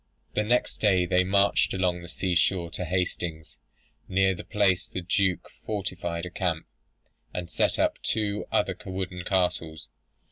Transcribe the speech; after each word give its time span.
"The 0.33 0.41
next 0.43 0.77
day 0.77 1.05
they 1.05 1.23
marched 1.23 1.75
along 1.75 2.01
the 2.01 2.09
sea 2.09 2.33
shore 2.33 2.71
to 2.71 2.85
Hastings. 2.85 3.59
Near 4.07 4.33
that 4.33 4.49
place 4.49 4.87
the 4.87 5.01
Duke 5.01 5.51
fortified 5.63 6.25
a 6.25 6.31
camp, 6.31 6.65
and 7.35 7.51
set 7.51 7.77
up 7.77 7.99
the 7.99 8.07
two 8.07 8.45
other 8.51 8.75
wooden 8.83 9.23
castles. 9.25 9.89